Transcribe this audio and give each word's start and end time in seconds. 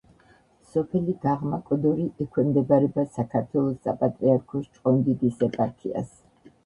სოფელი 0.69 1.13
გაღმა 1.25 1.59
კოდორი 1.67 2.07
ექვემდებარება 2.25 3.05
საქართველოს 3.19 3.77
საპატრიარქოს 3.89 4.67
ჭყონდიდის 4.79 5.39
ეპარქიას. 5.51 6.11